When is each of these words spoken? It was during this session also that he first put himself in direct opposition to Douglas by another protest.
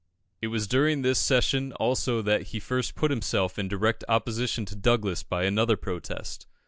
It 0.41 0.47
was 0.47 0.65
during 0.67 1.03
this 1.03 1.19
session 1.19 1.73
also 1.73 2.23
that 2.23 2.47
he 2.47 2.59
first 2.59 2.95
put 2.95 3.11
himself 3.11 3.59
in 3.59 3.67
direct 3.67 4.03
opposition 4.09 4.65
to 4.65 4.75
Douglas 4.75 5.21
by 5.21 5.43
another 5.43 5.77
protest. 5.77 6.47